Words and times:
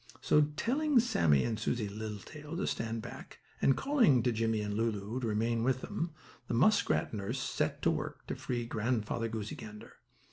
So, 0.19 0.47
telling 0.57 0.99
Sammie 0.99 1.43
and 1.43 1.59
Susie 1.59 1.87
Littletail 1.87 2.57
to 2.57 2.65
stand 2.65 3.03
back, 3.03 3.37
and 3.61 3.77
calling 3.77 4.23
to 4.23 4.31
Jimmie 4.31 4.61
and 4.61 4.73
Lulu 4.73 5.19
to 5.19 5.27
remain 5.27 5.61
with 5.63 5.81
them, 5.81 6.15
the 6.47 6.55
muskrat 6.55 7.13
nurse 7.13 7.37
set 7.39 7.83
to 7.83 7.91
work 7.91 8.25
to 8.25 8.33
free 8.35 8.65
Grandfather 8.65 9.27
Goosey 9.29 9.53
Gander. 9.53 9.93